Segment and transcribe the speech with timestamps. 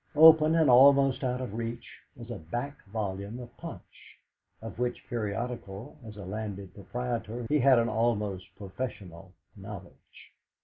[0.15, 4.17] Open, and almost out of reach, was a back volume of Punch,
[4.59, 10.33] of which periodical, as a landed proprietor, he had an almost professional knowledge.